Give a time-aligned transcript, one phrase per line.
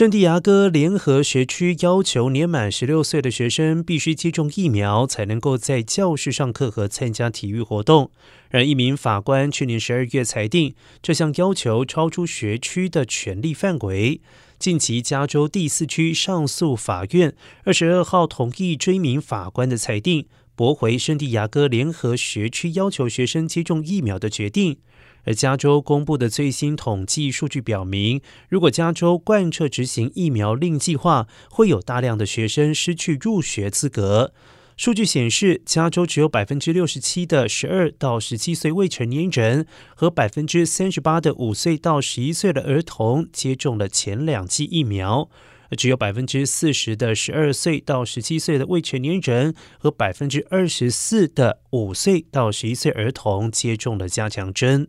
[0.00, 8.10] 圣地亚哥联合学区要求年满十六岁的学生必须接种疫苗，才能够在教室上课和参加体育活动。
[8.48, 14.22] 而一名法官去年十二月裁定，这项要求超出学区的权利范围。
[14.58, 20.24] 近期，加州第四区上诉法院二十二号同意追名法官的裁定，
[20.60, 24.76] 驳回圣地亚哥联合学区要求学生接种疫苗的决定。
[25.24, 28.20] 而加州公布的最新统计数据表明，
[28.50, 34.34] 如果加州贯彻执行疫苗令计划，会有大量的学生失去入学资格。
[34.76, 45.30] 数据显示，加州只有百分之六十七的十二到十七岁未成年人和百分之三十八的五岁到十一岁的儿童接种了前两剂疫苗，
[45.76, 54.88] 只有百分之四十的十二岁到十七岁的未成年人和百分之二十四的五岁到十一岁儿童接种了加强针。